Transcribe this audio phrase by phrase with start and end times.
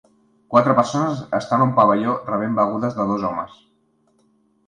[0.53, 3.55] Quatre persones estan a un pavelló rebent begudes de dos homes.